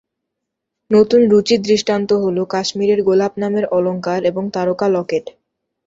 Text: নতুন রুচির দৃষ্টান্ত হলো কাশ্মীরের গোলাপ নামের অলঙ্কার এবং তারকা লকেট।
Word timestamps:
নতুন 0.91 1.21
রুচির 1.29 1.61
দৃষ্টান্ত 1.61 2.09
হলো 2.23 2.41
কাশ্মীরের 2.53 2.99
গোলাপ 3.03 3.33
নামের 3.41 3.65
অলঙ্কার 3.77 4.19
এবং 4.25 4.43
তারকা 4.55 4.87
লকেট। 4.95 5.25